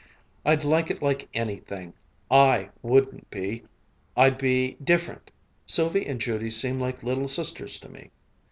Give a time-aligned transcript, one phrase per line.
[0.43, 1.93] "I'd like it like anything!
[2.31, 3.65] I wouldn't be...
[4.17, 5.29] I'd be different!
[5.67, 8.09] Sylvie and Judy seem like little sisters to me."